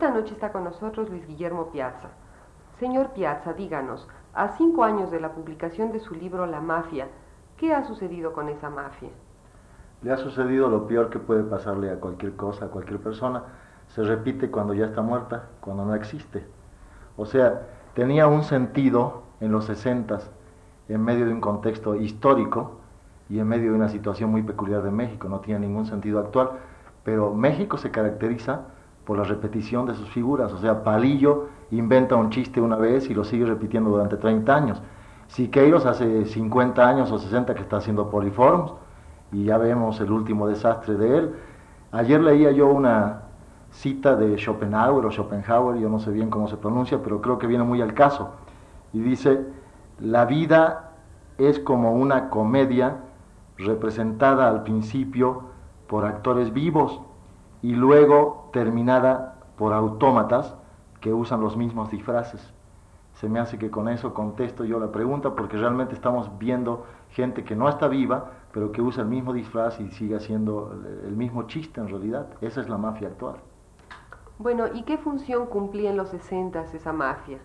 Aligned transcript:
Esta 0.00 0.14
noche 0.14 0.32
está 0.32 0.50
con 0.50 0.64
nosotros 0.64 1.10
Luis 1.10 1.26
Guillermo 1.26 1.66
Piazza. 1.72 2.08
Señor 2.78 3.10
Piazza, 3.10 3.52
díganos, 3.52 4.08
a 4.32 4.48
cinco 4.56 4.82
años 4.82 5.10
de 5.10 5.20
la 5.20 5.32
publicación 5.32 5.92
de 5.92 6.00
su 6.00 6.14
libro 6.14 6.46
La 6.46 6.62
Mafia, 6.62 7.08
¿qué 7.58 7.74
ha 7.74 7.84
sucedido 7.84 8.32
con 8.32 8.48
esa 8.48 8.70
mafia? 8.70 9.10
Le 10.00 10.10
ha 10.10 10.16
sucedido 10.16 10.70
lo 10.70 10.86
peor 10.86 11.10
que 11.10 11.18
puede 11.18 11.42
pasarle 11.42 11.90
a 11.90 12.00
cualquier 12.00 12.34
cosa, 12.34 12.64
a 12.64 12.68
cualquier 12.68 12.98
persona. 12.98 13.42
Se 13.88 14.02
repite 14.02 14.50
cuando 14.50 14.72
ya 14.72 14.86
está 14.86 15.02
muerta, 15.02 15.50
cuando 15.60 15.84
no 15.84 15.94
existe. 15.94 16.46
O 17.18 17.26
sea, 17.26 17.66
tenía 17.92 18.26
un 18.26 18.42
sentido 18.42 19.24
en 19.42 19.52
los 19.52 19.66
sesentas, 19.66 20.30
en 20.88 21.04
medio 21.04 21.26
de 21.26 21.34
un 21.34 21.42
contexto 21.42 21.94
histórico 21.94 22.80
y 23.28 23.38
en 23.38 23.46
medio 23.46 23.72
de 23.72 23.76
una 23.76 23.90
situación 23.90 24.30
muy 24.30 24.42
peculiar 24.44 24.82
de 24.82 24.92
México. 24.92 25.28
No 25.28 25.40
tiene 25.40 25.66
ningún 25.66 25.84
sentido 25.84 26.20
actual, 26.20 26.52
pero 27.04 27.34
México 27.34 27.76
se 27.76 27.90
caracteriza 27.90 28.62
por 29.04 29.18
la 29.18 29.24
repetición 29.24 29.86
de 29.86 29.94
sus 29.94 30.08
figuras. 30.10 30.52
O 30.52 30.58
sea, 30.58 30.82
Palillo 30.82 31.48
inventa 31.70 32.16
un 32.16 32.30
chiste 32.30 32.60
una 32.60 32.76
vez 32.76 33.08
y 33.10 33.14
lo 33.14 33.24
sigue 33.24 33.46
repitiendo 33.46 33.90
durante 33.90 34.16
30 34.16 34.54
años. 34.54 34.82
Siqueiros 35.28 35.86
hace 35.86 36.24
50 36.24 36.88
años 36.88 37.10
o 37.12 37.18
60 37.18 37.54
que 37.54 37.62
está 37.62 37.76
haciendo 37.76 38.10
poliforms 38.10 38.72
y 39.32 39.44
ya 39.44 39.58
vemos 39.58 40.00
el 40.00 40.10
último 40.10 40.48
desastre 40.48 40.94
de 40.94 41.18
él. 41.18 41.34
Ayer 41.92 42.20
leía 42.20 42.50
yo 42.50 42.68
una 42.68 43.22
cita 43.70 44.16
de 44.16 44.36
Schopenhauer 44.36 45.06
o 45.06 45.10
Schopenhauer, 45.10 45.78
yo 45.78 45.88
no 45.88 46.00
sé 46.00 46.10
bien 46.10 46.30
cómo 46.30 46.48
se 46.48 46.56
pronuncia, 46.56 47.00
pero 47.02 47.20
creo 47.20 47.38
que 47.38 47.46
viene 47.46 47.64
muy 47.64 47.80
al 47.80 47.94
caso. 47.94 48.30
Y 48.92 49.00
dice, 49.00 49.46
la 50.00 50.24
vida 50.24 50.90
es 51.38 51.58
como 51.60 51.92
una 51.92 52.28
comedia 52.28 52.96
representada 53.56 54.48
al 54.48 54.62
principio 54.62 55.44
por 55.86 56.04
actores 56.04 56.52
vivos 56.52 57.00
y 57.62 57.74
luego 57.74 58.48
terminada 58.52 59.36
por 59.56 59.72
autómatas 59.72 60.56
que 61.00 61.12
usan 61.12 61.40
los 61.40 61.56
mismos 61.56 61.90
disfraces. 61.90 62.52
Se 63.14 63.28
me 63.28 63.38
hace 63.38 63.58
que 63.58 63.70
con 63.70 63.88
eso 63.88 64.14
contesto 64.14 64.64
yo 64.64 64.78
la 64.78 64.92
pregunta 64.92 65.34
porque 65.34 65.56
realmente 65.56 65.94
estamos 65.94 66.30
viendo 66.38 66.86
gente 67.10 67.44
que 67.44 67.54
no 67.54 67.68
está 67.68 67.88
viva, 67.88 68.30
pero 68.52 68.72
que 68.72 68.80
usa 68.80 69.02
el 69.02 69.08
mismo 69.08 69.32
disfraz 69.32 69.78
y 69.80 69.90
sigue 69.90 70.16
haciendo 70.16 70.72
el 71.04 71.16
mismo 71.16 71.42
chiste 71.44 71.80
en 71.80 71.88
realidad. 71.88 72.26
Esa 72.40 72.60
es 72.60 72.68
la 72.68 72.78
mafia 72.78 73.08
actual. 73.08 73.36
Bueno, 74.38 74.64
¿y 74.72 74.84
qué 74.84 74.96
función 74.96 75.46
cumplía 75.46 75.90
en 75.90 75.98
los 75.98 76.08
60 76.08 76.62
esa 76.72 76.92
mafia? 76.94 77.38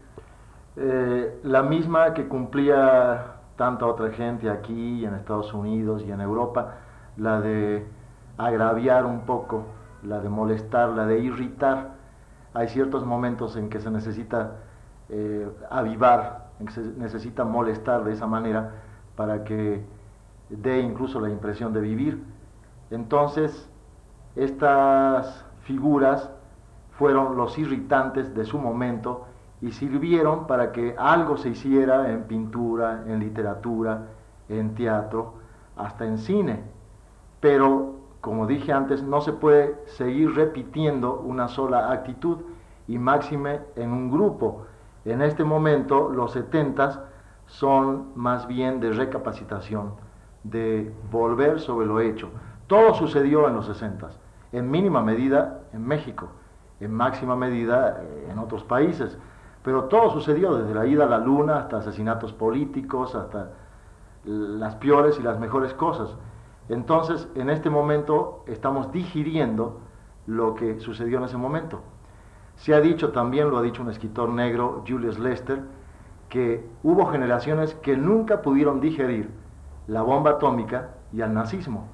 Eh, 0.78 1.40
la 1.44 1.62
misma 1.62 2.14
que 2.14 2.28
cumplía 2.28 3.36
tanta 3.56 3.86
otra 3.86 4.12
gente 4.12 4.50
aquí 4.50 5.02
y 5.02 5.06
en 5.06 5.14
Estados 5.16 5.54
Unidos 5.54 6.04
y 6.06 6.12
en 6.12 6.22
Europa, 6.22 6.76
la 7.18 7.40
de 7.42 7.86
agraviar 8.38 9.06
un 9.06 9.22
poco, 9.22 9.64
la 10.06 10.20
de 10.20 10.30
molestar, 10.30 10.90
la 10.90 11.06
de 11.06 11.20
irritar. 11.20 11.96
Hay 12.54 12.68
ciertos 12.70 13.06
momentos 13.06 13.56
en 13.58 13.70
que 13.70 13.80
se 13.80 13.92
necesita 13.92 14.58
eh, 15.10 15.50
avivar, 15.70 16.50
en 16.60 16.68
que 16.68 16.74
se 16.74 16.82
necesita 16.82 17.44
molestar 17.44 18.04
de 18.04 18.14
esa 18.14 18.28
manera 18.28 18.72
para 19.16 19.44
que 19.44 19.84
dé 20.50 20.80
incluso 20.80 21.20
la 21.20 21.30
impresión 21.30 21.74
de 21.74 21.82
vivir. 21.82 22.24
Entonces, 22.92 23.70
estas 24.36 25.46
figuras 25.62 26.30
fueron 26.98 27.36
los 27.36 27.58
irritantes 27.58 28.34
de 28.36 28.46
su 28.46 28.58
momento 28.58 29.26
y 29.62 29.72
sirvieron 29.72 30.48
para 30.48 30.72
que 30.72 30.96
algo 30.98 31.38
se 31.38 31.50
hiciera 31.50 32.12
en 32.12 32.24
pintura, 32.24 33.04
en 33.08 33.20
literatura, 33.20 34.08
en 34.50 34.76
teatro, 34.76 35.36
hasta 35.76 36.06
en 36.06 36.18
cine. 36.18 36.64
Pero, 37.40 37.95
como 38.26 38.48
dije 38.48 38.74
antes, 38.74 39.04
no 39.04 39.22
se 39.22 39.34
puede 39.34 39.80
seguir 39.86 40.34
repitiendo 40.34 41.20
una 41.20 41.48
sola 41.48 41.92
actitud 41.92 42.40
y 42.88 42.98
máxime 42.98 43.60
en 43.76 43.92
un 43.92 44.10
grupo. 44.10 44.66
En 45.06 45.22
este 45.22 45.44
momento, 45.44 46.10
los 46.10 46.32
setentas 46.32 47.00
son 47.46 48.14
más 48.16 48.48
bien 48.48 48.80
de 48.80 48.92
recapacitación, 48.94 49.92
de 50.44 50.92
volver 51.12 51.60
sobre 51.60 51.86
lo 51.86 52.00
hecho. 52.00 52.30
Todo 52.66 52.96
sucedió 52.96 53.48
en 53.48 53.58
los 53.58 53.68
sesentas, 53.68 54.20
en 54.52 54.72
mínima 54.72 55.04
medida 55.04 55.60
en 55.72 55.86
México, 55.86 56.30
en 56.80 56.96
máxima 56.96 57.36
medida 57.36 58.02
eh, 58.02 58.30
en 58.32 58.40
otros 58.40 58.64
países, 58.64 59.20
pero 59.62 59.84
todo 59.84 60.10
sucedió 60.10 60.56
desde 60.56 60.74
la 60.74 60.88
ida 60.88 61.04
a 61.04 61.10
la 61.10 61.20
luna 61.20 61.58
hasta 61.58 61.78
asesinatos 61.78 62.34
políticos, 62.34 63.14
hasta 63.14 63.52
las 64.24 64.74
peores 64.78 65.20
y 65.20 65.22
las 65.22 65.40
mejores 65.40 65.76
cosas. 65.76 66.18
Entonces, 66.70 67.28
en 67.36 67.50
este 67.50 67.70
momento 67.70 68.44
estamos 68.48 68.92
digiriendo 68.92 69.80
lo 70.26 70.56
que 70.56 70.80
sucedió 70.80 71.20
en 71.20 71.26
ese 71.26 71.38
momento. 71.38 71.82
Se 72.56 72.74
ha 72.74 72.82
dicho 72.82 73.12
también, 73.12 73.50
lo 73.50 73.58
ha 73.58 73.62
dicho 73.62 73.84
un 73.84 73.90
escritor 73.90 74.30
negro, 74.30 74.84
Julius 74.88 75.20
Lester, 75.20 75.62
que 76.30 76.68
hubo 76.84 77.06
generaciones 77.08 77.76
que 77.76 77.96
nunca 77.96 78.42
pudieron 78.42 78.80
digerir 78.80 79.30
la 79.88 80.02
bomba 80.02 80.32
atómica 80.32 80.90
y 81.14 81.22
al 81.22 81.34
nazismo. 81.34 81.88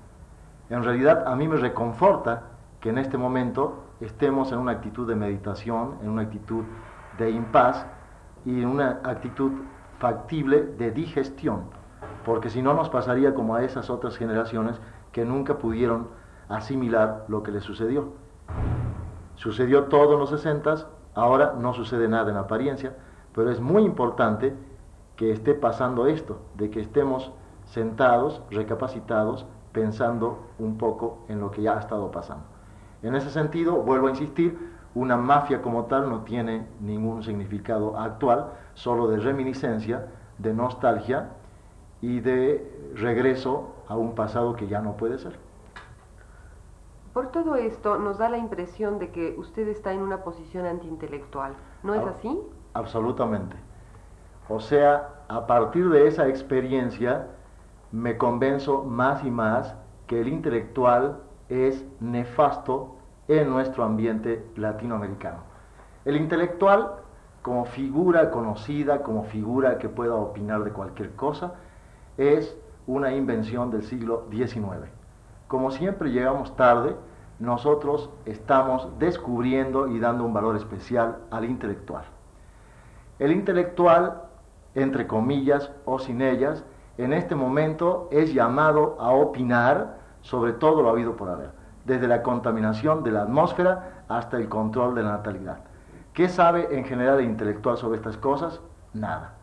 En 0.69 0.83
realidad 0.83 1.27
a 1.27 1.35
mí 1.35 1.47
me 1.47 1.57
reconforta 1.57 2.43
que 2.79 2.89
en 2.89 2.97
este 2.97 3.17
momento 3.17 3.83
estemos 3.99 4.51
en 4.51 4.59
una 4.59 4.71
actitud 4.71 5.07
de 5.07 5.15
meditación, 5.15 5.95
en 6.01 6.09
una 6.09 6.21
actitud 6.23 6.63
de 7.17 7.29
impas 7.29 7.85
y 8.45 8.61
en 8.61 8.69
una 8.69 9.01
actitud 9.03 9.51
factible 9.99 10.63
de 10.63 10.91
digestión, 10.91 11.65
porque 12.25 12.49
si 12.49 12.61
no 12.61 12.73
nos 12.73 12.89
pasaría 12.89 13.33
como 13.33 13.55
a 13.55 13.63
esas 13.63 13.89
otras 13.89 14.17
generaciones 14.17 14.79
que 15.11 15.25
nunca 15.25 15.57
pudieron 15.57 16.07
asimilar 16.49 17.25
lo 17.27 17.43
que 17.43 17.51
les 17.51 17.63
sucedió. 17.63 18.13
Sucedió 19.35 19.85
todo 19.85 20.13
en 20.13 20.19
los 20.19 20.29
60, 20.29 20.87
ahora 21.15 21.55
no 21.57 21.73
sucede 21.73 22.07
nada 22.07 22.31
en 22.31 22.37
apariencia, 22.37 22.95
pero 23.33 23.49
es 23.49 23.59
muy 23.59 23.83
importante 23.83 24.53
que 25.15 25.31
esté 25.31 25.53
pasando 25.53 26.07
esto, 26.07 26.39
de 26.55 26.69
que 26.69 26.79
estemos 26.79 27.31
sentados, 27.65 28.41
recapacitados, 28.51 29.45
pensando 29.71 30.47
un 30.59 30.77
poco 30.77 31.19
en 31.27 31.39
lo 31.39 31.51
que 31.51 31.61
ya 31.61 31.77
ha 31.77 31.79
estado 31.79 32.11
pasando. 32.11 32.43
En 33.01 33.15
ese 33.15 33.29
sentido, 33.29 33.77
vuelvo 33.77 34.07
a 34.07 34.11
insistir, 34.11 34.71
una 34.93 35.15
mafia 35.15 35.61
como 35.61 35.85
tal 35.85 36.09
no 36.09 36.21
tiene 36.21 36.67
ningún 36.81 37.23
significado 37.23 37.97
actual, 37.97 38.47
solo 38.73 39.07
de 39.07 39.17
reminiscencia, 39.17 40.07
de 40.37 40.53
nostalgia 40.53 41.29
y 42.01 42.19
de 42.19 42.91
regreso 42.95 43.75
a 43.87 43.95
un 43.95 44.15
pasado 44.15 44.55
que 44.55 44.67
ya 44.67 44.81
no 44.81 44.97
puede 44.97 45.17
ser. 45.19 45.37
Por 47.13 47.27
todo 47.27 47.55
esto 47.55 47.97
nos 47.97 48.17
da 48.17 48.29
la 48.29 48.37
impresión 48.37 48.97
de 48.97 49.11
que 49.11 49.35
usted 49.37 49.67
está 49.67 49.91
en 49.91 50.01
una 50.01 50.23
posición 50.23 50.65
antiintelectual. 50.65 51.53
¿No 51.83 51.93
es 51.93 52.05
así? 52.05 52.39
Absolutamente. 52.73 53.57
O 54.47 54.59
sea, 54.59 55.09
a 55.27 55.45
partir 55.45 55.89
de 55.89 56.07
esa 56.07 56.27
experiencia 56.27 57.27
me 57.91 58.17
convenzo 58.17 58.83
más 58.83 59.23
y 59.25 59.31
más 59.31 59.75
que 60.07 60.21
el 60.21 60.29
intelectual 60.29 61.19
es 61.49 61.85
nefasto 61.99 62.95
en 63.27 63.49
nuestro 63.49 63.83
ambiente 63.83 64.45
latinoamericano. 64.55 65.39
El 66.05 66.15
intelectual, 66.15 66.93
como 67.41 67.65
figura 67.65 68.31
conocida, 68.31 69.03
como 69.03 69.23
figura 69.23 69.77
que 69.77 69.89
pueda 69.89 70.15
opinar 70.15 70.63
de 70.63 70.71
cualquier 70.71 71.15
cosa, 71.15 71.55
es 72.17 72.57
una 72.87 73.13
invención 73.13 73.71
del 73.71 73.83
siglo 73.83 74.25
XIX. 74.31 74.89
Como 75.47 75.71
siempre 75.71 76.11
llegamos 76.11 76.55
tarde, 76.55 76.95
nosotros 77.39 78.09
estamos 78.25 78.87
descubriendo 78.99 79.87
y 79.87 79.99
dando 79.99 80.23
un 80.23 80.33
valor 80.33 80.55
especial 80.55 81.17
al 81.31 81.45
intelectual. 81.45 82.05
El 83.19 83.31
intelectual, 83.31 84.21
entre 84.75 85.07
comillas 85.07 85.71
o 85.85 85.99
sin 85.99 86.21
ellas, 86.21 86.63
en 86.97 87.13
este 87.13 87.35
momento 87.35 88.07
es 88.11 88.33
llamado 88.33 88.97
a 88.99 89.11
opinar 89.11 89.97
sobre 90.21 90.53
todo 90.53 90.81
lo 90.81 90.89
habido 90.89 91.15
por 91.15 91.29
haber. 91.29 91.61
desde 91.83 92.07
la 92.07 92.21
contaminación 92.21 93.03
de 93.03 93.09
la 93.09 93.23
atmósfera 93.23 94.03
hasta 94.07 94.37
el 94.37 94.47
control 94.47 94.93
de 94.93 95.01
la 95.01 95.13
natalidad. 95.13 95.57
¿Qué 96.13 96.29
sabe 96.29 96.77
en 96.77 96.85
general 96.85 97.19
el 97.19 97.25
intelectual 97.25 97.75
sobre 97.77 97.97
estas 97.97 98.17
cosas? 98.17 98.61
Nada. 98.93 99.33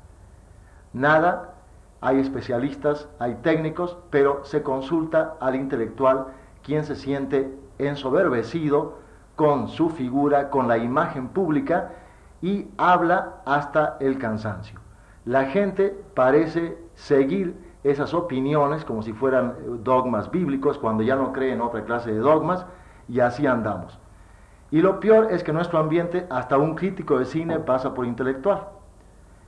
Nada, 0.93 1.55
hay 2.01 2.21
especialistas, 2.21 3.09
hay 3.19 3.37
técnicos, 3.37 3.97
pero 4.11 4.45
se 4.45 4.63
consulta 4.63 5.37
al 5.41 5.55
intelectual 5.57 6.29
quien 6.63 6.85
se 6.85 6.95
siente 6.95 7.53
ensoberbecido 7.79 8.99
con 9.37 9.69
su 9.69 9.91
figura, 9.91 10.51
con 10.51 10.69
la 10.69 10.79
imagen 10.79 11.29
pública 11.29 11.93
y 12.43 12.69
habla 12.77 13.37
hasta 13.45 13.97
el 14.01 14.19
cansancio. 14.19 14.81
La 15.25 15.47
gente 15.47 15.97
parece 16.15 16.79
seguir 16.95 17.57
esas 17.85 18.15
opiniones 18.15 18.85
como 18.85 19.03
si 19.03 19.13
fueran 19.13 19.55
dogmas 19.85 20.31
bíblicos 20.31 20.79
cuando 20.79 21.03
ya 21.03 21.17
no 21.17 21.33
cree 21.33 21.53
en 21.53 21.61
otra 21.61 21.85
clase 21.85 22.13
de 22.13 22.19
dogmas 22.19 22.67
y 23.09 23.21
así 23.21 23.47
andamos. 23.47 23.99
Y 24.71 24.83
lo 24.83 25.01
peor 25.01 25.29
es 25.31 25.43
que 25.43 25.53
nuestro 25.53 25.79
ambiente, 25.79 26.27
hasta 26.31 26.59
un 26.59 26.75
crítico 26.75 27.19
de 27.19 27.25
cine 27.25 27.59
pasa 27.59 27.95
por 27.95 28.07
intelectual. 28.07 28.69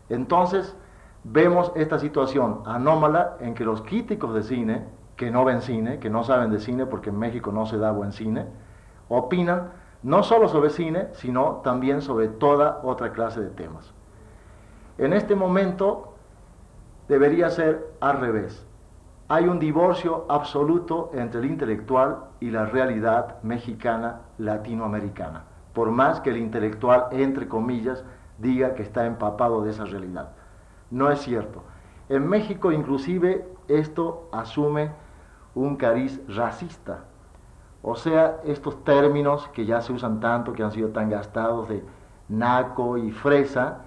Entonces, 0.09 0.77
vemos 1.25 1.73
esta 1.75 1.99
situación 1.99 2.63
anómala 2.67 3.37
en 3.41 3.55
que 3.55 3.65
los 3.65 3.83
críticos 3.83 4.35
de 4.35 4.43
cine, 4.43 4.85
que 5.17 5.31
no 5.31 5.45
ven 5.45 5.61
cine, 5.61 5.99
que 5.99 6.11
no 6.11 6.25
saben 6.25 6.51
de 6.51 6.61
cine 6.61 6.87
porque 6.87 7.11
en 7.11 7.19
México 7.19 7.53
no 7.53 7.67
se 7.67 7.79
da 7.79 7.91
buen 7.91 8.13
cine, 8.13 8.47
opinan 9.09 9.71
no 10.03 10.23
solo 10.23 10.49
sobre 10.49 10.71
cine, 10.71 11.09
sino 11.13 11.61
también 11.63 12.01
sobre 12.01 12.29
toda 12.29 12.81
otra 12.83 13.13
clase 13.13 13.41
de 13.41 13.51
temas. 13.51 13.93
En 14.97 15.13
este 15.13 15.35
momento 15.35 16.15
debería 17.09 17.51
ser 17.51 17.95
al 18.01 18.21
revés. 18.21 18.67
Hay 19.29 19.47
un 19.47 19.59
divorcio 19.59 20.27
absoluto 20.29 21.11
entre 21.13 21.41
el 21.41 21.47
intelectual 21.47 22.25
y 22.41 22.51
la 22.51 22.67
realidad 22.67 23.43
mexicana 23.43 24.23
latinoamericana, 24.39 25.45
por 25.73 25.91
más 25.91 26.21
que 26.21 26.31
el 26.31 26.39
intelectual, 26.39 27.09
entre 27.13 27.47
comillas, 27.47 28.05
diga 28.39 28.75
que 28.75 28.83
está 28.83 29.07
empapado 29.07 29.63
de 29.63 29.71
esa 29.71 29.85
realidad. 29.85 30.31
No 30.91 31.11
es 31.11 31.21
cierto. 31.21 31.63
En 32.09 32.29
México 32.29 32.73
inclusive 32.73 33.47
esto 33.69 34.29
asume 34.33 34.91
un 35.55 35.77
cariz 35.77 36.21
racista. 36.29 37.05
O 37.83 37.97
sea, 37.97 38.41
estos 38.45 38.85
términos 38.85 39.49
que 39.49 39.65
ya 39.65 39.81
se 39.81 39.93
usan 39.93 40.21
tanto, 40.21 40.53
que 40.53 40.63
han 40.63 40.73
sido 40.73 40.91
tan 40.91 41.09
gastados 41.09 41.69
de 41.69 41.83
naco 42.29 42.99
y 42.99 43.11
fresa, 43.11 43.79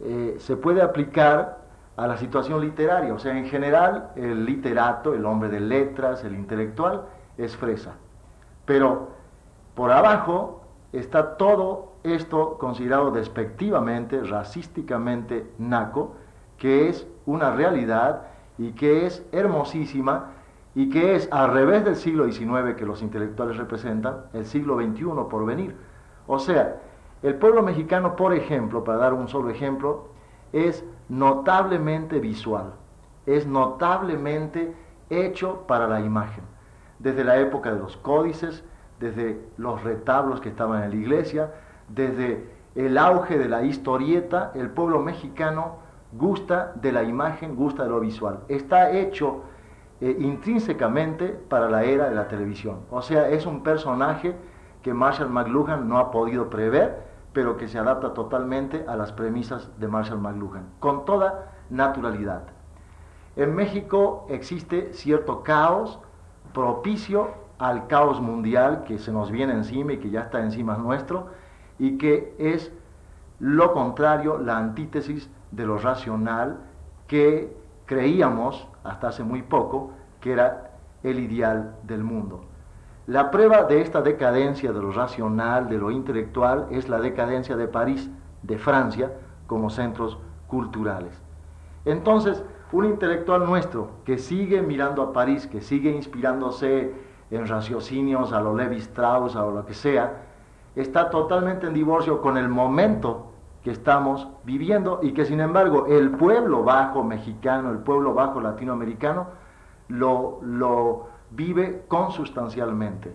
eh, 0.00 0.36
se 0.38 0.56
puede 0.56 0.82
aplicar 0.82 1.64
a 1.96 2.06
la 2.06 2.16
situación 2.16 2.60
literaria. 2.60 3.12
O 3.14 3.18
sea, 3.18 3.36
en 3.36 3.46
general 3.46 4.10
el 4.16 4.44
literato, 4.44 5.14
el 5.14 5.24
hombre 5.26 5.48
de 5.48 5.60
letras, 5.60 6.24
el 6.24 6.34
intelectual, 6.34 7.06
es 7.38 7.56
fresa. 7.56 7.94
Pero 8.66 9.08
por 9.74 9.90
abajo 9.90 10.62
está 10.92 11.36
todo 11.36 11.94
esto 12.04 12.58
considerado 12.58 13.10
despectivamente, 13.10 14.22
racísticamente 14.22 15.50
naco, 15.58 16.16
que 16.58 16.88
es 16.88 17.06
una 17.26 17.54
realidad 17.54 18.22
y 18.58 18.72
que 18.72 19.06
es 19.06 19.24
hermosísima 19.32 20.30
y 20.74 20.88
que 20.90 21.14
es 21.14 21.28
al 21.30 21.52
revés 21.52 21.84
del 21.84 21.96
siglo 21.96 22.30
XIX 22.30 22.74
que 22.76 22.84
los 22.84 23.02
intelectuales 23.02 23.56
representan, 23.56 24.24
el 24.32 24.44
siglo 24.44 24.76
XXI 24.76 25.04
por 25.30 25.46
venir. 25.46 25.76
O 26.26 26.38
sea, 26.38 26.76
el 27.22 27.36
pueblo 27.36 27.62
mexicano, 27.62 28.16
por 28.16 28.34
ejemplo, 28.34 28.82
para 28.84 28.98
dar 28.98 29.14
un 29.14 29.28
solo 29.28 29.50
ejemplo, 29.50 30.08
es 30.52 30.84
notablemente 31.08 32.18
visual, 32.18 32.74
es 33.26 33.46
notablemente 33.46 34.74
hecho 35.10 35.64
para 35.66 35.86
la 35.86 36.00
imagen. 36.00 36.44
Desde 36.98 37.24
la 37.24 37.38
época 37.38 37.72
de 37.72 37.78
los 37.78 37.96
códices, 37.96 38.64
desde 39.00 39.40
los 39.56 39.82
retablos 39.82 40.40
que 40.40 40.48
estaban 40.48 40.82
en 40.82 40.90
la 40.90 40.96
iglesia, 40.96 41.52
desde 41.88 42.48
el 42.74 42.98
auge 42.98 43.38
de 43.38 43.48
la 43.48 43.62
historieta, 43.62 44.52
el 44.54 44.70
pueblo 44.70 45.00
mexicano 45.00 45.83
gusta 46.16 46.72
de 46.76 46.92
la 46.92 47.02
imagen, 47.02 47.56
gusta 47.56 47.84
de 47.84 47.90
lo 47.90 48.00
visual. 48.00 48.40
Está 48.48 48.90
hecho 48.90 49.42
eh, 50.00 50.16
intrínsecamente 50.20 51.28
para 51.28 51.68
la 51.68 51.84
era 51.84 52.08
de 52.08 52.14
la 52.14 52.28
televisión. 52.28 52.80
O 52.90 53.02
sea, 53.02 53.28
es 53.28 53.46
un 53.46 53.62
personaje 53.62 54.34
que 54.82 54.94
Marshall 54.94 55.30
McLuhan 55.30 55.88
no 55.88 55.98
ha 55.98 56.10
podido 56.10 56.50
prever, 56.50 57.02
pero 57.32 57.56
que 57.56 57.68
se 57.68 57.78
adapta 57.78 58.14
totalmente 58.14 58.84
a 58.86 58.96
las 58.96 59.12
premisas 59.12 59.70
de 59.78 59.88
Marshall 59.88 60.20
McLuhan, 60.20 60.68
con 60.78 61.04
toda 61.04 61.52
naturalidad. 61.70 62.42
En 63.36 63.54
México 63.54 64.26
existe 64.28 64.92
cierto 64.92 65.42
caos 65.42 65.98
propicio 66.52 67.30
al 67.58 67.88
caos 67.88 68.20
mundial 68.20 68.84
que 68.84 68.98
se 68.98 69.10
nos 69.10 69.30
viene 69.30 69.54
encima 69.54 69.94
y 69.94 69.98
que 69.98 70.10
ya 70.10 70.20
está 70.20 70.40
encima 70.40 70.76
nuestro, 70.76 71.28
y 71.78 71.98
que 71.98 72.34
es 72.38 72.72
lo 73.40 73.72
contrario, 73.72 74.38
la 74.38 74.58
antítesis 74.58 75.28
de 75.54 75.66
lo 75.66 75.78
racional 75.78 76.58
que 77.06 77.54
creíamos 77.86 78.66
hasta 78.82 79.08
hace 79.08 79.22
muy 79.22 79.42
poco 79.42 79.92
que 80.20 80.32
era 80.32 80.70
el 81.02 81.18
ideal 81.18 81.76
del 81.82 82.02
mundo. 82.02 82.44
La 83.06 83.30
prueba 83.30 83.64
de 83.64 83.82
esta 83.82 84.00
decadencia 84.00 84.72
de 84.72 84.80
lo 84.80 84.90
racional, 84.90 85.68
de 85.68 85.76
lo 85.76 85.90
intelectual, 85.90 86.68
es 86.70 86.88
la 86.88 87.00
decadencia 87.00 87.56
de 87.56 87.68
París, 87.68 88.10
de 88.42 88.56
Francia, 88.56 89.12
como 89.46 89.68
centros 89.68 90.18
culturales. 90.46 91.12
Entonces, 91.84 92.42
un 92.72 92.86
intelectual 92.86 93.44
nuestro 93.44 93.90
que 94.06 94.16
sigue 94.16 94.62
mirando 94.62 95.02
a 95.02 95.12
París, 95.12 95.46
que 95.46 95.60
sigue 95.60 95.90
inspirándose 95.90 96.94
en 97.30 97.46
raciocinios 97.46 98.32
a 98.32 98.40
lo 98.40 98.56
Levi 98.56 98.78
Strauss, 98.78 99.36
a 99.36 99.44
lo 99.44 99.66
que 99.66 99.74
sea, 99.74 100.22
está 100.74 101.10
totalmente 101.10 101.66
en 101.66 101.74
divorcio 101.74 102.22
con 102.22 102.38
el 102.38 102.48
momento 102.48 103.33
que 103.64 103.70
estamos 103.70 104.28
viviendo 104.44 105.00
y 105.02 105.12
que 105.14 105.24
sin 105.24 105.40
embargo 105.40 105.86
el 105.86 106.10
pueblo 106.10 106.62
bajo 106.62 107.02
mexicano, 107.02 107.70
el 107.70 107.78
pueblo 107.78 108.12
bajo 108.12 108.38
latinoamericano, 108.40 109.26
lo, 109.88 110.38
lo 110.42 111.06
vive 111.30 111.84
consustancialmente. 111.88 113.10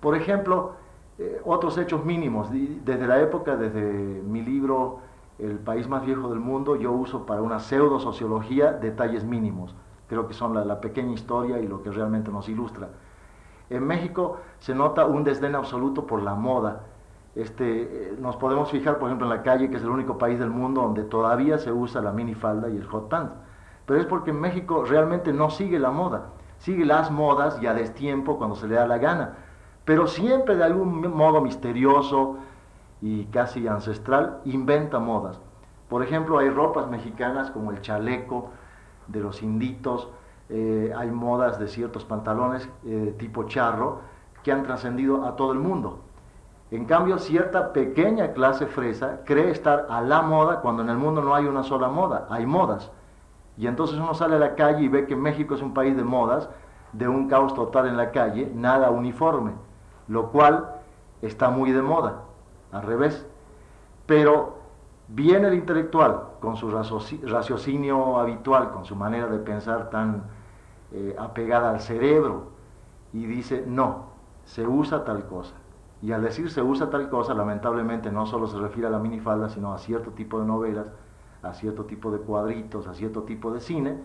Por 0.00 0.16
ejemplo, 0.16 0.72
eh, 1.18 1.38
otros 1.44 1.76
hechos 1.76 2.02
mínimos, 2.02 2.48
desde 2.50 3.06
la 3.06 3.20
época, 3.20 3.56
desde 3.56 3.82
mi 3.82 4.42
libro 4.42 5.00
El 5.38 5.58
país 5.58 5.86
más 5.86 6.06
viejo 6.06 6.30
del 6.30 6.40
mundo, 6.40 6.76
yo 6.76 6.90
uso 6.92 7.26
para 7.26 7.42
una 7.42 7.58
pseudo 7.58 8.00
sociología 8.00 8.72
detalles 8.72 9.24
mínimos. 9.24 9.74
Creo 10.08 10.26
que 10.26 10.32
son 10.32 10.54
la, 10.54 10.64
la 10.64 10.80
pequeña 10.80 11.12
historia 11.12 11.58
y 11.58 11.68
lo 11.68 11.82
que 11.82 11.90
realmente 11.90 12.30
nos 12.30 12.48
ilustra. 12.48 12.88
En 13.68 13.86
México 13.86 14.38
se 14.60 14.74
nota 14.74 15.04
un 15.04 15.24
desdén 15.24 15.54
absoluto 15.54 16.06
por 16.06 16.22
la 16.22 16.34
moda 16.34 16.84
este, 17.34 17.82
eh, 17.82 18.16
nos 18.18 18.36
podemos 18.36 18.70
fijar, 18.70 18.98
por 18.98 19.08
ejemplo, 19.08 19.26
en 19.26 19.36
la 19.36 19.42
calle, 19.42 19.68
que 19.68 19.76
es 19.76 19.82
el 19.82 19.90
único 19.90 20.18
país 20.18 20.38
del 20.38 20.50
mundo 20.50 20.82
donde 20.82 21.02
todavía 21.04 21.58
se 21.58 21.72
usa 21.72 22.00
la 22.00 22.12
minifalda 22.12 22.68
y 22.68 22.76
el 22.76 22.86
hot 22.86 23.08
pants. 23.08 23.34
Pero 23.86 24.00
es 24.00 24.06
porque 24.06 24.30
en 24.30 24.40
México 24.40 24.84
realmente 24.84 25.32
no 25.32 25.50
sigue 25.50 25.78
la 25.78 25.90
moda. 25.90 26.30
Sigue 26.58 26.84
las 26.84 27.10
modas 27.10 27.60
y 27.60 27.66
a 27.66 27.74
destiempo 27.74 28.38
cuando 28.38 28.56
se 28.56 28.68
le 28.68 28.76
da 28.76 28.86
la 28.86 28.98
gana. 28.98 29.34
Pero 29.84 30.06
siempre 30.06 30.56
de 30.56 30.64
algún 30.64 31.00
modo 31.14 31.40
misterioso 31.40 32.38
y 33.02 33.26
casi 33.26 33.68
ancestral 33.68 34.40
inventa 34.44 34.98
modas. 34.98 35.38
Por 35.88 36.02
ejemplo, 36.02 36.38
hay 36.38 36.48
ropas 36.48 36.88
mexicanas 36.88 37.50
como 37.50 37.70
el 37.70 37.82
chaleco 37.82 38.50
de 39.08 39.20
los 39.20 39.42
inditos, 39.42 40.08
eh, 40.48 40.92
hay 40.96 41.10
modas 41.10 41.58
de 41.58 41.68
ciertos 41.68 42.04
pantalones 42.04 42.68
eh, 42.86 43.14
tipo 43.18 43.44
charro 43.44 44.00
que 44.42 44.52
han 44.52 44.62
trascendido 44.62 45.26
a 45.26 45.36
todo 45.36 45.52
el 45.52 45.58
mundo. 45.58 46.00
En 46.74 46.86
cambio, 46.86 47.18
cierta 47.18 47.72
pequeña 47.72 48.32
clase 48.32 48.66
fresa 48.66 49.20
cree 49.24 49.48
estar 49.48 49.86
a 49.90 50.00
la 50.00 50.22
moda 50.22 50.60
cuando 50.60 50.82
en 50.82 50.88
el 50.88 50.96
mundo 50.96 51.22
no 51.22 51.32
hay 51.32 51.44
una 51.44 51.62
sola 51.62 51.86
moda, 51.86 52.26
hay 52.30 52.46
modas. 52.46 52.90
Y 53.56 53.68
entonces 53.68 53.96
uno 53.96 54.12
sale 54.12 54.34
a 54.34 54.40
la 54.40 54.56
calle 54.56 54.82
y 54.82 54.88
ve 54.88 55.06
que 55.06 55.14
México 55.14 55.54
es 55.54 55.62
un 55.62 55.72
país 55.72 55.96
de 55.96 56.02
modas, 56.02 56.48
de 56.92 57.06
un 57.06 57.28
caos 57.28 57.54
total 57.54 57.86
en 57.86 57.96
la 57.96 58.10
calle, 58.10 58.50
nada 58.56 58.90
uniforme, 58.90 59.52
lo 60.08 60.32
cual 60.32 60.68
está 61.22 61.48
muy 61.48 61.70
de 61.70 61.80
moda, 61.80 62.22
al 62.72 62.82
revés. 62.82 63.24
Pero 64.06 64.58
viene 65.06 65.46
el 65.46 65.54
intelectual 65.54 66.24
con 66.40 66.56
su 66.56 66.72
raciocinio 66.72 68.18
habitual, 68.18 68.72
con 68.72 68.84
su 68.84 68.96
manera 68.96 69.28
de 69.28 69.38
pensar 69.38 69.90
tan 69.90 70.24
eh, 70.90 71.14
apegada 71.20 71.70
al 71.70 71.78
cerebro, 71.78 72.48
y 73.12 73.26
dice, 73.26 73.62
no, 73.64 74.06
se 74.44 74.66
usa 74.66 75.04
tal 75.04 75.24
cosa. 75.26 75.54
Y 76.04 76.12
al 76.12 76.20
decir 76.20 76.50
se 76.50 76.60
usa 76.60 76.90
tal 76.90 77.08
cosa, 77.08 77.32
lamentablemente 77.32 78.12
no 78.12 78.26
solo 78.26 78.46
se 78.46 78.58
refiere 78.58 78.88
a 78.88 78.90
la 78.90 78.98
minifalda, 78.98 79.48
sino 79.48 79.72
a 79.72 79.78
cierto 79.78 80.10
tipo 80.10 80.38
de 80.38 80.44
novelas, 80.44 80.84
a 81.42 81.54
cierto 81.54 81.86
tipo 81.86 82.10
de 82.10 82.18
cuadritos, 82.18 82.86
a 82.86 82.92
cierto 82.92 83.22
tipo 83.22 83.50
de 83.50 83.60
cine, 83.60 83.96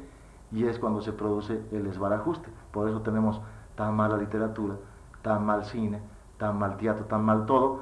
y 0.50 0.64
es 0.64 0.80
cuando 0.80 1.02
se 1.02 1.12
produce 1.12 1.62
el 1.74 1.84
desbarajuste. 1.84 2.50
Por 2.72 2.88
eso 2.88 3.02
tenemos 3.02 3.42
tan 3.76 3.98
mala 3.98 4.16
literatura, 4.16 4.76
tan 5.22 5.46
mal 5.46 5.66
cine, 5.66 6.02
tan 6.38 6.58
mal 6.58 6.78
teatro, 6.78 7.04
tan 7.04 7.26
mal 7.26 7.46
todo, 7.46 7.82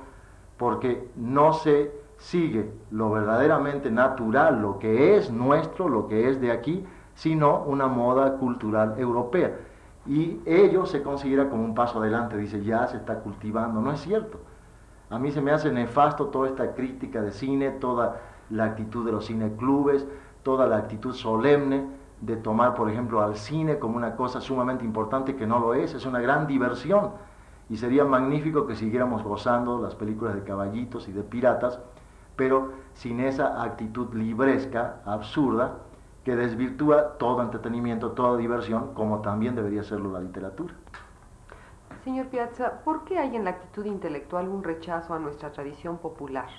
porque 0.58 1.12
no 1.16 1.54
se 1.54 1.92
sigue 2.18 2.74
lo 2.90 3.12
verdaderamente 3.12 3.92
natural, 3.92 4.64
lo 4.64 4.80
que 4.80 5.16
es 5.16 5.32
nuestro, 5.32 5.90
lo 5.90 6.08
que 6.08 6.28
es 6.28 6.42
de 6.42 6.52
aquí, 6.52 6.84
sino 7.14 7.62
una 7.66 7.86
moda 7.86 8.38
cultural 8.38 8.96
europea. 8.98 9.60
Y 10.08 10.42
ello 10.46 10.86
se 10.86 11.04
considera 11.04 11.50
como 11.50 11.64
un 11.64 11.76
paso 11.76 12.00
adelante, 12.00 12.38
dice, 12.38 12.64
ya 12.64 12.88
se 12.88 12.98
está 12.98 13.20
cultivando, 13.20 13.82
no 13.82 13.92
es 13.92 14.00
cierto. 14.00 14.40
A 15.10 15.20
mí 15.20 15.32
se 15.32 15.42
me 15.42 15.52
hace 15.52 15.72
nefasto 15.72 16.28
toda 16.28 16.48
esta 16.48 16.74
crítica 16.74 17.22
de 17.22 17.32
cine, 17.32 17.72
toda 17.72 18.22
la 18.50 18.66
actitud 18.66 19.06
de 19.06 19.12
los 19.12 19.28
cineclubes, 19.28 20.08
toda 20.44 20.68
la 20.68 20.78
actitud 20.78 21.14
solemne 21.14 21.86
de 22.22 22.36
tomar, 22.38 22.74
por 22.76 22.90
ejemplo, 22.90 23.22
al 23.22 23.36
cine 23.36 23.80
como 23.80 23.98
una 23.98 24.16
cosa 24.16 24.42
sumamente 24.42 24.84
importante 24.84 25.36
que 25.36 25.46
no 25.46 25.60
lo 25.60 25.74
es, 25.74 25.94
es 25.94 26.06
una 26.06 26.20
gran 26.20 26.48
diversión. 26.48 27.12
Y 27.70 27.78
sería 27.78 28.06
magnífico 28.06 28.66
que 28.66 28.76
siguiéramos 28.76 29.24
gozando 29.24 29.82
las 29.82 29.96
películas 29.96 30.36
de 30.36 30.44
caballitos 30.44 31.08
y 31.10 31.12
de 31.12 31.24
piratas, 31.24 31.80
pero 32.36 32.72
sin 32.94 33.20
esa 33.20 33.62
actitud 33.62 34.14
libresca, 34.14 35.02
absurda, 35.06 35.80
que 36.27 36.36
desvirtúa 36.36 37.17
todo 37.17 37.41
entretenimiento, 37.41 38.12
toda 38.12 38.36
diversión, 38.36 38.93
como 38.96 39.22
también 39.22 39.55
debería 39.55 39.81
serlo 39.81 40.12
la 40.12 40.19
literatura. 40.19 40.74
Señor 42.03 42.25
Piazza, 42.25 42.81
¿por 42.84 43.05
qué 43.05 43.17
hay 43.17 43.34
en 43.38 43.46
la 43.46 43.51
actitud 43.51 43.86
intelectual 43.86 44.50
un 44.50 44.62
rechazo 44.62 45.13
a 45.13 45.19
nuestra 45.19 45.53
tradición 45.53 46.00
popular? 46.00 46.50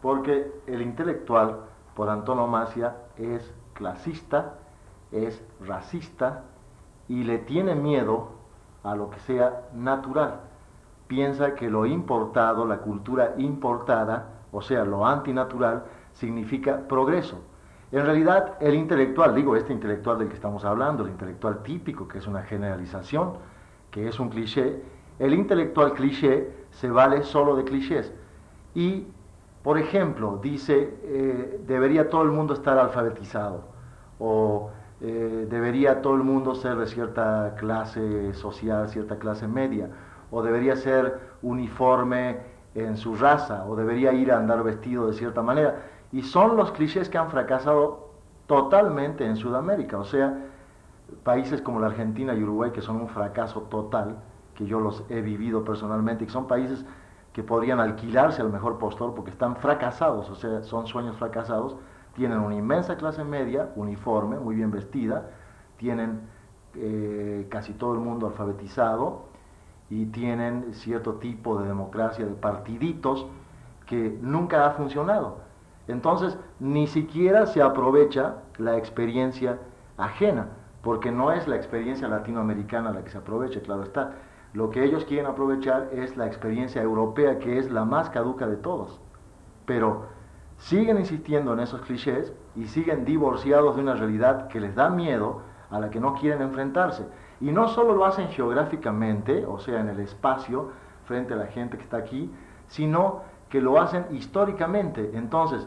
Porque 0.00 0.52
el 0.68 0.80
intelectual, 0.80 1.62
por 1.96 2.08
antonomasia, 2.08 2.94
es 3.16 3.52
clasista, 3.72 4.54
es 5.10 5.42
racista 5.66 6.44
y 7.08 7.24
le 7.24 7.38
tiene 7.38 7.74
miedo 7.74 8.28
a 8.84 8.94
lo 8.94 9.10
que 9.10 9.18
sea 9.18 9.62
natural. 9.74 10.42
Piensa 11.08 11.56
que 11.56 11.68
lo 11.68 11.84
importado, 11.84 12.64
la 12.64 12.78
cultura 12.78 13.34
importada, 13.38 14.26
o 14.52 14.62
sea, 14.62 14.84
lo 14.84 15.04
antinatural, 15.04 15.82
significa 16.12 16.86
progreso. 16.86 17.42
En 17.90 18.04
realidad, 18.04 18.56
el 18.60 18.74
intelectual, 18.74 19.34
digo 19.34 19.56
este 19.56 19.72
intelectual 19.72 20.18
del 20.18 20.28
que 20.28 20.34
estamos 20.34 20.64
hablando, 20.64 21.04
el 21.04 21.10
intelectual 21.10 21.62
típico, 21.62 22.06
que 22.06 22.18
es 22.18 22.26
una 22.26 22.42
generalización, 22.42 23.34
que 23.90 24.08
es 24.08 24.20
un 24.20 24.28
cliché, 24.28 24.82
el 25.18 25.32
intelectual 25.32 25.94
cliché 25.94 26.50
se 26.70 26.90
vale 26.90 27.22
solo 27.22 27.56
de 27.56 27.64
clichés. 27.64 28.12
Y, 28.74 29.06
por 29.62 29.78
ejemplo, 29.78 30.38
dice, 30.42 30.98
eh, 31.02 31.60
debería 31.66 32.10
todo 32.10 32.22
el 32.22 32.30
mundo 32.30 32.52
estar 32.52 32.76
alfabetizado, 32.78 33.64
o 34.18 34.70
eh, 35.00 35.46
debería 35.48 36.02
todo 36.02 36.14
el 36.14 36.22
mundo 36.22 36.54
ser 36.54 36.76
de 36.76 36.86
cierta 36.86 37.54
clase 37.58 38.34
social, 38.34 38.88
cierta 38.90 39.18
clase 39.18 39.48
media, 39.48 39.88
o 40.30 40.42
debería 40.42 40.76
ser 40.76 41.18
uniforme 41.40 42.36
en 42.74 42.98
su 42.98 43.16
raza, 43.16 43.64
o 43.66 43.74
debería 43.76 44.12
ir 44.12 44.30
a 44.30 44.38
andar 44.38 44.62
vestido 44.62 45.06
de 45.06 45.14
cierta 45.14 45.42
manera 45.42 45.76
y 46.12 46.22
son 46.22 46.56
los 46.56 46.72
clichés 46.72 47.08
que 47.08 47.18
han 47.18 47.30
fracasado 47.30 48.08
totalmente 48.46 49.26
en 49.26 49.36
Sudamérica, 49.36 49.98
o 49.98 50.04
sea, 50.04 50.38
países 51.22 51.60
como 51.60 51.80
la 51.80 51.88
Argentina 51.88 52.34
y 52.34 52.42
Uruguay 52.42 52.70
que 52.70 52.80
son 52.80 52.96
un 52.96 53.08
fracaso 53.08 53.62
total, 53.62 54.16
que 54.54 54.66
yo 54.66 54.80
los 54.80 55.04
he 55.08 55.20
vivido 55.20 55.64
personalmente, 55.64 56.24
y 56.24 56.26
que 56.26 56.32
son 56.32 56.46
países 56.46 56.84
que 57.32 57.42
podrían 57.42 57.78
alquilarse 57.78 58.42
al 58.42 58.50
mejor 58.50 58.78
postor 58.78 59.14
porque 59.14 59.30
están 59.30 59.56
fracasados, 59.56 60.30
o 60.30 60.34
sea, 60.34 60.62
son 60.62 60.86
sueños 60.86 61.16
fracasados, 61.16 61.76
tienen 62.14 62.38
una 62.40 62.56
inmensa 62.56 62.96
clase 62.96 63.22
media, 63.22 63.70
uniforme, 63.76 64.38
muy 64.38 64.56
bien 64.56 64.70
vestida, 64.70 65.30
tienen 65.76 66.20
eh, 66.74 67.46
casi 67.48 67.74
todo 67.74 67.94
el 67.94 68.00
mundo 68.00 68.26
alfabetizado 68.26 69.26
y 69.90 70.06
tienen 70.06 70.74
cierto 70.74 71.14
tipo 71.14 71.60
de 71.60 71.68
democracia 71.68 72.26
de 72.26 72.34
partiditos 72.34 73.26
que 73.86 74.18
nunca 74.20 74.66
ha 74.66 74.70
funcionado. 74.72 75.38
Entonces, 75.88 76.38
ni 76.60 76.86
siquiera 76.86 77.46
se 77.46 77.62
aprovecha 77.62 78.36
la 78.58 78.76
experiencia 78.76 79.58
ajena, 79.96 80.48
porque 80.82 81.10
no 81.10 81.32
es 81.32 81.48
la 81.48 81.56
experiencia 81.56 82.08
latinoamericana 82.08 82.92
la 82.92 83.02
que 83.02 83.10
se 83.10 83.18
aprovecha, 83.18 83.60
claro 83.60 83.82
está. 83.82 84.12
Lo 84.52 84.70
que 84.70 84.84
ellos 84.84 85.04
quieren 85.04 85.26
aprovechar 85.26 85.88
es 85.92 86.16
la 86.16 86.26
experiencia 86.26 86.82
europea, 86.82 87.38
que 87.38 87.58
es 87.58 87.70
la 87.70 87.84
más 87.84 88.10
caduca 88.10 88.46
de 88.46 88.56
todos. 88.56 89.00
Pero 89.66 90.06
siguen 90.56 90.98
insistiendo 90.98 91.52
en 91.52 91.60
esos 91.60 91.80
clichés 91.82 92.32
y 92.54 92.66
siguen 92.66 93.04
divorciados 93.04 93.76
de 93.76 93.82
una 93.82 93.94
realidad 93.94 94.48
que 94.48 94.60
les 94.60 94.74
da 94.74 94.90
miedo, 94.90 95.42
a 95.70 95.80
la 95.80 95.90
que 95.90 96.00
no 96.00 96.14
quieren 96.14 96.40
enfrentarse. 96.42 97.06
Y 97.40 97.52
no 97.52 97.68
solo 97.68 97.94
lo 97.94 98.04
hacen 98.04 98.28
geográficamente, 98.28 99.44
o 99.46 99.58
sea, 99.58 99.80
en 99.80 99.88
el 99.88 100.00
espacio, 100.00 100.70
frente 101.04 101.34
a 101.34 101.36
la 101.36 101.46
gente 101.46 101.76
que 101.76 101.84
está 101.84 101.98
aquí, 101.98 102.30
sino 102.66 103.22
que 103.48 103.60
lo 103.60 103.80
hacen 103.80 104.06
históricamente. 104.10 105.10
Entonces, 105.14 105.66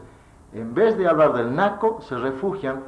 en 0.52 0.74
vez 0.74 0.96
de 0.96 1.08
hablar 1.08 1.32
del 1.32 1.54
naco, 1.54 2.00
se 2.02 2.16
refugian 2.16 2.82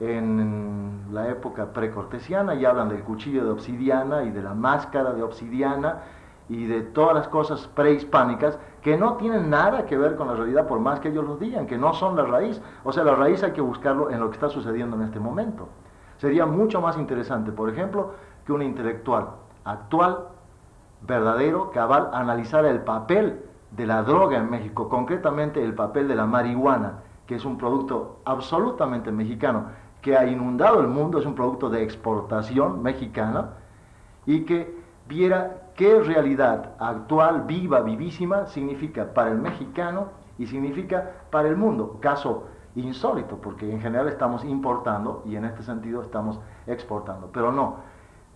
en 0.00 1.06
la 1.12 1.28
época 1.28 1.72
precortesiana 1.72 2.54
y 2.54 2.64
hablan 2.64 2.88
del 2.88 3.02
cuchillo 3.02 3.44
de 3.44 3.50
obsidiana 3.50 4.24
y 4.24 4.30
de 4.30 4.42
la 4.42 4.54
máscara 4.54 5.12
de 5.12 5.22
obsidiana 5.22 6.02
y 6.48 6.66
de 6.66 6.82
todas 6.82 7.14
las 7.14 7.28
cosas 7.28 7.68
prehispánicas 7.68 8.58
que 8.82 8.98
no 8.98 9.14
tienen 9.14 9.48
nada 9.48 9.86
que 9.86 9.96
ver 9.96 10.16
con 10.16 10.28
la 10.28 10.34
realidad 10.34 10.66
por 10.66 10.78
más 10.78 11.00
que 11.00 11.08
ellos 11.08 11.24
lo 11.24 11.36
digan, 11.36 11.66
que 11.66 11.78
no 11.78 11.94
son 11.94 12.16
la 12.16 12.24
raíz. 12.24 12.60
O 12.82 12.92
sea, 12.92 13.04
la 13.04 13.14
raíz 13.14 13.42
hay 13.42 13.52
que 13.52 13.62
buscarlo 13.62 14.10
en 14.10 14.20
lo 14.20 14.28
que 14.28 14.34
está 14.34 14.50
sucediendo 14.50 14.96
en 14.96 15.02
este 15.02 15.20
momento. 15.20 15.68
Sería 16.18 16.44
mucho 16.44 16.80
más 16.80 16.98
interesante, 16.98 17.50
por 17.50 17.70
ejemplo, 17.70 18.12
que 18.44 18.52
un 18.52 18.62
intelectual 18.62 19.28
actual, 19.64 20.28
verdadero, 21.00 21.70
cabal, 21.70 22.10
analizara 22.12 22.68
el 22.68 22.80
papel 22.80 23.40
de 23.76 23.86
la 23.86 24.02
droga 24.02 24.38
en 24.38 24.50
México, 24.50 24.88
concretamente 24.88 25.62
el 25.62 25.74
papel 25.74 26.08
de 26.08 26.14
la 26.14 26.26
marihuana, 26.26 27.00
que 27.26 27.36
es 27.36 27.44
un 27.44 27.58
producto 27.58 28.20
absolutamente 28.24 29.10
mexicano, 29.10 29.66
que 30.02 30.16
ha 30.16 30.26
inundado 30.26 30.80
el 30.80 30.88
mundo, 30.88 31.18
es 31.18 31.26
un 31.26 31.34
producto 31.34 31.70
de 31.70 31.82
exportación 31.82 32.82
mexicana, 32.82 33.50
y 34.26 34.44
que 34.44 34.78
viera 35.08 35.70
qué 35.74 36.00
realidad 36.00 36.72
actual, 36.78 37.42
viva, 37.46 37.80
vivísima, 37.80 38.46
significa 38.46 39.12
para 39.12 39.30
el 39.30 39.38
mexicano 39.38 40.08
y 40.38 40.46
significa 40.46 41.12
para 41.30 41.48
el 41.48 41.56
mundo. 41.56 41.98
Caso 42.00 42.44
insólito, 42.76 43.36
porque 43.36 43.70
en 43.70 43.80
general 43.80 44.08
estamos 44.08 44.44
importando 44.44 45.22
y 45.26 45.36
en 45.36 45.44
este 45.44 45.62
sentido 45.62 46.02
estamos 46.02 46.40
exportando. 46.66 47.30
Pero 47.32 47.52
no, 47.52 47.76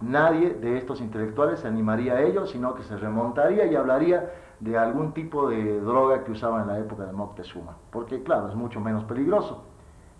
nadie 0.00 0.55
de 0.55 0.78
estos 0.78 1.00
intelectuales 1.00 1.61
se 1.61 1.69
animaría 1.69 2.14
a 2.14 2.23
ello, 2.23 2.47
sino 2.47 2.75
que 2.75 2.83
se 2.83 2.97
remontaría 2.97 3.67
y 3.67 3.76
hablaría 3.76 4.33
de 4.61 4.76
algún 4.76 5.12
tipo 5.12 5.49
de 5.49 5.81
droga 5.81 6.25
que 6.25 6.33
usaban 6.33 6.62
en 6.62 6.69
la 6.69 6.78
época 6.78 7.05
de 7.05 7.12
Moctezuma, 7.12 7.76
porque 7.90 8.23
claro, 8.23 8.49
es 8.49 8.55
mucho 8.55 8.81
menos 8.81 9.05
peligroso. 9.05 9.64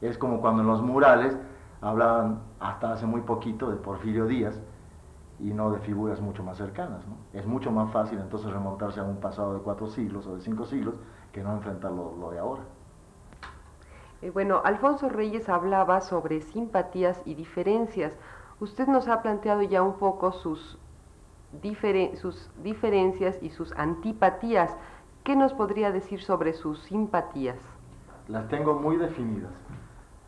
Es 0.01 0.17
como 0.17 0.41
cuando 0.41 0.63
en 0.63 0.69
los 0.69 0.81
murales 0.81 1.37
hablaban 1.81 2.41
hasta 2.61 2.93
hace 2.93 3.07
muy 3.07 3.23
poquito 3.23 3.71
de 3.71 3.77
Porfirio 3.77 4.27
Díaz 4.27 4.61
y 5.41 5.53
no 5.53 5.71
de 5.71 5.79
figuras 5.81 6.21
mucho 6.21 6.43
más 6.43 6.59
cercanas. 6.59 7.05
Es 7.33 7.47
mucho 7.47 7.71
más 7.71 7.93
fácil 7.93 8.19
entonces 8.19 8.51
remontarse 8.51 9.01
a 9.01 9.05
un 9.05 9.17
pasado 9.17 9.55
de 9.55 9.61
cuatro 9.61 9.89
siglos 9.89 10.27
o 10.27 10.37
de 10.37 10.41
cinco 10.41 10.67
siglos 10.67 10.95
que 11.33 11.43
no 11.43 11.53
enfrentar 11.53 11.93
lo, 11.93 12.31
de 12.31 12.39
ahora. 12.39 12.63
Eh, 14.23 14.31
bueno, 14.31 14.61
Alfonso 14.65 15.09
Reyes 15.09 15.49
hablaba 15.49 16.01
sobre 16.01 16.41
simpatías 16.41 17.23
y 17.25 17.35
diferencias. 17.35 18.13
Usted 18.61 18.89
nos 18.89 19.07
ha 19.09 19.23
planteado 19.23 19.63
ya 19.63 19.83
un 19.83 19.95
poco 19.95 20.33
sus 20.33 20.79
sus 22.21 22.51
diferencias 22.63 23.39
y 23.43 23.51
sus 23.51 23.73
antipatías. 23.73 24.77
¿Qué 25.25 25.37
nos 25.37 25.53
podría 25.55 25.93
decir 25.93 26.23
sobre 26.23 26.53
sus 26.53 26.81
simpatías? 26.81 27.57
Las 28.29 28.49
tengo 28.49 28.75
muy 28.75 28.97
definidas 28.97 29.53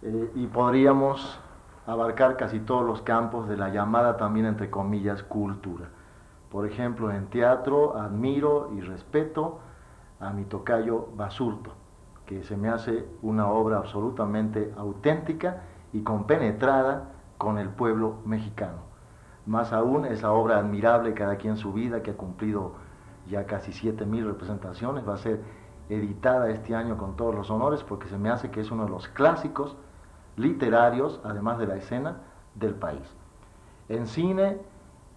eh, 0.02 0.30
y 0.34 0.46
podríamos 0.46 1.40
abarcar 1.86 2.36
casi 2.36 2.60
todos 2.60 2.86
los 2.86 3.02
campos 3.02 3.48
de 3.48 3.56
la 3.56 3.68
llamada 3.68 4.16
también 4.16 4.46
entre 4.46 4.70
comillas 4.70 5.22
cultura. 5.22 5.88
Por 6.50 6.66
ejemplo, 6.66 7.10
en 7.10 7.26
teatro 7.26 7.96
admiro 7.96 8.70
y 8.74 8.80
respeto 8.80 9.60
a 10.18 10.30
mi 10.32 10.44
tocayo 10.44 11.08
Basurto, 11.16 11.72
que 12.26 12.42
se 12.44 12.56
me 12.56 12.68
hace 12.68 13.06
una 13.22 13.48
obra 13.48 13.78
absolutamente 13.78 14.72
auténtica 14.76 15.62
y 15.92 16.02
compenetrada 16.02 17.19
con 17.40 17.56
el 17.56 17.70
pueblo 17.70 18.16
mexicano. 18.26 18.80
Más 19.46 19.72
aún 19.72 20.04
esa 20.04 20.30
obra 20.30 20.58
admirable 20.58 21.14
cada 21.14 21.36
quien 21.36 21.56
su 21.56 21.72
vida, 21.72 22.02
que 22.02 22.10
ha 22.10 22.16
cumplido 22.16 22.74
ya 23.30 23.46
casi 23.46 23.72
7.000 23.72 24.26
representaciones, 24.26 25.08
va 25.08 25.14
a 25.14 25.16
ser 25.16 25.40
editada 25.88 26.50
este 26.50 26.74
año 26.74 26.98
con 26.98 27.16
todos 27.16 27.34
los 27.34 27.50
honores 27.50 27.82
porque 27.82 28.08
se 28.08 28.18
me 28.18 28.28
hace 28.28 28.50
que 28.50 28.60
es 28.60 28.70
uno 28.70 28.84
de 28.84 28.90
los 28.90 29.08
clásicos 29.08 29.78
literarios, 30.36 31.18
además 31.24 31.58
de 31.58 31.66
la 31.66 31.76
escena, 31.76 32.18
del 32.56 32.74
país. 32.74 33.16
En 33.88 34.06
cine, 34.06 34.58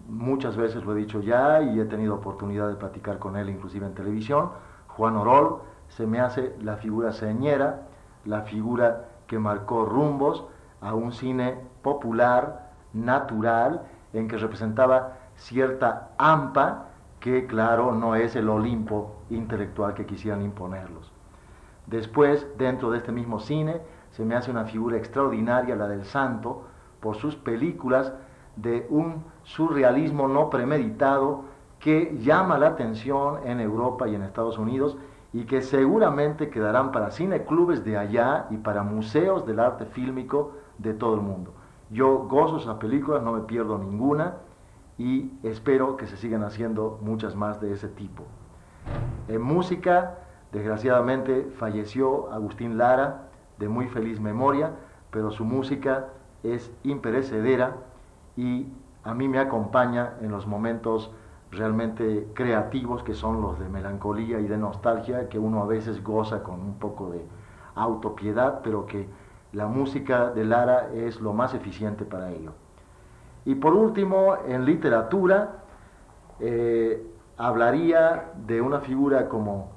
muchas 0.08 0.56
veces 0.56 0.82
lo 0.82 0.96
he 0.96 0.96
dicho 0.96 1.20
ya 1.20 1.60
y 1.60 1.78
he 1.78 1.84
tenido 1.84 2.14
oportunidad 2.14 2.70
de 2.70 2.76
platicar 2.76 3.18
con 3.18 3.36
él 3.36 3.50
inclusive 3.50 3.84
en 3.84 3.92
televisión, 3.92 4.48
Juan 4.88 5.18
Orol 5.18 5.58
se 5.88 6.06
me 6.06 6.20
hace 6.20 6.56
la 6.62 6.76
figura 6.76 7.12
señera, 7.12 7.82
la 8.24 8.44
figura 8.44 9.08
que 9.26 9.38
marcó 9.38 9.84
rumbos 9.84 10.46
a 10.80 10.94
un 10.94 11.12
cine 11.12 11.73
popular, 11.84 12.72
natural, 12.92 13.82
en 14.12 14.26
que 14.26 14.36
representaba 14.36 15.18
cierta 15.36 16.10
AMPA, 16.18 16.86
que 17.20 17.46
claro 17.46 17.92
no 17.92 18.16
es 18.16 18.34
el 18.34 18.48
Olimpo 18.48 19.14
intelectual 19.30 19.94
que 19.94 20.04
quisieran 20.04 20.42
imponerlos. 20.42 21.12
Después, 21.86 22.46
dentro 22.58 22.90
de 22.90 22.98
este 22.98 23.12
mismo 23.12 23.38
cine, 23.38 23.80
se 24.10 24.24
me 24.24 24.34
hace 24.34 24.50
una 24.50 24.64
figura 24.64 24.96
extraordinaria, 24.96 25.76
la 25.76 25.86
del 25.86 26.04
santo, 26.04 26.64
por 27.00 27.16
sus 27.16 27.36
películas 27.36 28.12
de 28.56 28.86
un 28.90 29.24
surrealismo 29.42 30.28
no 30.28 30.50
premeditado 30.50 31.44
que 31.80 32.16
llama 32.18 32.58
la 32.58 32.68
atención 32.68 33.46
en 33.46 33.60
Europa 33.60 34.08
y 34.08 34.14
en 34.14 34.22
Estados 34.22 34.58
Unidos 34.58 34.96
y 35.32 35.44
que 35.44 35.60
seguramente 35.62 36.48
quedarán 36.48 36.92
para 36.92 37.10
cineclubes 37.10 37.84
de 37.84 37.98
allá 37.98 38.46
y 38.50 38.56
para 38.56 38.82
museos 38.82 39.44
del 39.44 39.58
arte 39.58 39.84
fílmico 39.86 40.52
de 40.78 40.94
todo 40.94 41.14
el 41.16 41.20
mundo. 41.20 41.52
Yo 41.94 42.26
gozo 42.26 42.56
esas 42.56 42.78
películas, 42.78 43.22
no 43.22 43.30
me 43.30 43.42
pierdo 43.42 43.78
ninguna 43.78 44.38
y 44.98 45.30
espero 45.44 45.96
que 45.96 46.08
se 46.08 46.16
sigan 46.16 46.42
haciendo 46.42 46.98
muchas 47.00 47.36
más 47.36 47.60
de 47.60 47.72
ese 47.72 47.86
tipo. 47.86 48.24
En 49.28 49.40
música, 49.40 50.18
desgraciadamente, 50.50 51.52
falleció 51.56 52.32
Agustín 52.32 52.78
Lara, 52.78 53.28
de 53.58 53.68
muy 53.68 53.86
feliz 53.86 54.18
memoria, 54.18 54.72
pero 55.12 55.30
su 55.30 55.44
música 55.44 56.08
es 56.42 56.68
imperecedera 56.82 57.76
y 58.36 58.66
a 59.04 59.14
mí 59.14 59.28
me 59.28 59.38
acompaña 59.38 60.14
en 60.20 60.32
los 60.32 60.48
momentos 60.48 61.12
realmente 61.52 62.26
creativos 62.34 63.04
que 63.04 63.14
son 63.14 63.40
los 63.40 63.60
de 63.60 63.68
melancolía 63.68 64.40
y 64.40 64.48
de 64.48 64.58
nostalgia, 64.58 65.28
que 65.28 65.38
uno 65.38 65.62
a 65.62 65.66
veces 65.66 66.02
goza 66.02 66.42
con 66.42 66.60
un 66.60 66.74
poco 66.74 67.10
de 67.10 67.24
autopiedad, 67.76 68.62
pero 68.64 68.84
que 68.84 69.08
la 69.54 69.66
música 69.68 70.30
de 70.30 70.44
Lara 70.44 70.90
es 70.92 71.20
lo 71.20 71.32
más 71.32 71.54
eficiente 71.54 72.04
para 72.04 72.30
ello. 72.30 72.52
Y 73.44 73.54
por 73.54 73.74
último, 73.74 74.36
en 74.46 74.64
literatura, 74.64 75.62
eh, 76.40 77.06
hablaría 77.36 78.32
de 78.46 78.60
una 78.60 78.80
figura 78.80 79.28
como 79.28 79.70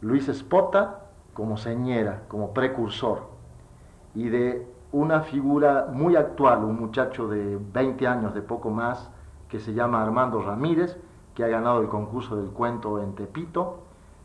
Luis 0.00 0.28
Espota, 0.28 1.06
como 1.34 1.56
señera, 1.56 2.22
como 2.28 2.54
precursor, 2.54 3.28
y 4.14 4.28
de 4.28 4.66
una 4.92 5.20
figura 5.22 5.88
muy 5.92 6.14
actual, 6.14 6.64
un 6.64 6.78
muchacho 6.78 7.26
de 7.26 7.58
20 7.72 8.06
años, 8.06 8.32
de 8.32 8.42
poco 8.42 8.70
más, 8.70 9.10
que 9.48 9.58
se 9.58 9.74
llama 9.74 10.02
Armando 10.02 10.40
Ramírez, 10.40 10.96
que 11.34 11.44
ha 11.44 11.48
ganado 11.48 11.80
el 11.80 11.88
concurso 11.88 12.36
del 12.36 12.50
cuento 12.50 13.02
en 13.02 13.14
Tepito 13.14 13.80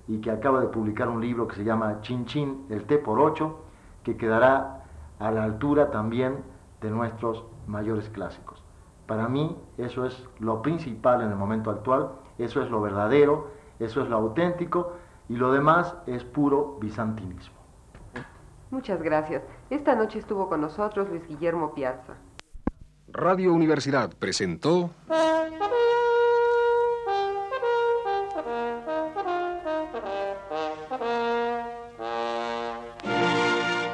y 0.08 0.20
que 0.20 0.32
acaba 0.32 0.62
de 0.62 0.68
publicar 0.68 1.10
un 1.10 1.22
libro 1.22 1.48
que 1.48 1.56
se 1.56 1.64
llama 1.64 2.00
Chin 2.02 2.26
Chin, 2.26 2.66
el 2.70 2.86
T 2.86 3.00
por 3.00 3.20
8, 3.20 3.56
que 4.04 4.16
quedará 4.16 4.81
a 5.22 5.32
la 5.32 5.44
altura 5.44 5.92
también 5.92 6.44
de 6.82 6.90
nuestros 6.90 7.46
mayores 7.68 8.10
clásicos. 8.10 8.64
Para 9.06 9.30
mí 9.30 9.56
eso 9.78 10.06
es 10.06 10.28
lo 10.40 10.62
principal 10.62 11.22
en 11.22 11.30
el 11.30 11.36
momento 11.36 11.70
actual, 11.70 12.10
eso 12.38 12.62
es 12.62 12.72
lo 12.72 12.82
verdadero, 12.82 13.52
eso 13.80 14.02
es 14.02 14.10
lo 14.10 14.18
auténtico 14.18 14.94
y 15.30 15.36
lo 15.36 15.52
demás 15.52 15.96
es 16.08 16.24
puro 16.24 16.78
bizantinismo. 16.82 17.56
Muchas 18.72 19.02
gracias. 19.02 19.44
Esta 19.70 19.96
noche 19.96 20.20
estuvo 20.20 20.50
con 20.50 20.62
nosotros 20.62 21.10
Luis 21.10 21.28
Guillermo 21.28 21.74
Piazza. 21.74 22.14
Radio 23.10 23.54
Universidad 23.54 24.12
presentó... 24.18 24.90